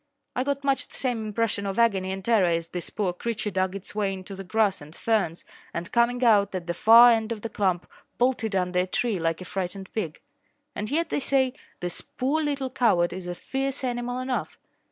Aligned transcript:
I 0.35 0.43
got 0.43 0.63
much 0.63 0.87
the 0.87 0.95
same 0.95 1.27
impression 1.27 1.67
of 1.67 1.77
agony 1.77 2.11
and 2.11 2.25
terror 2.25 2.49
as 2.49 2.69
this 2.69 2.89
poor 2.89 3.13
creature 3.13 3.51
dug 3.51 3.75
its 3.75 3.93
way 3.93 4.11
into 4.11 4.35
the 4.35 4.43
grass 4.43 4.81
and 4.81 4.95
ferns 4.95 5.45
and, 5.75 5.91
coming 5.91 6.23
out 6.23 6.55
at 6.55 6.65
the 6.65 6.73
far 6.73 7.11
end 7.11 7.31
of 7.31 7.41
the 7.41 7.49
clump, 7.49 7.85
bolted 8.17 8.55
under 8.55 8.79
a 8.79 8.87
tree 8.87 9.19
like 9.19 9.41
a 9.41 9.45
frightened 9.45 9.93
pig. 9.93 10.19
And 10.73 10.89
yet, 10.89 11.09
they 11.09 11.19
say, 11.19 11.53
this 11.81 12.01
poor 12.01 12.41
little 12.41 12.71
coward 12.71 13.13
is 13.13 13.27
a 13.27 13.35
fierce 13.35 13.83
animal 13.83 14.17
enough. 14.17 14.57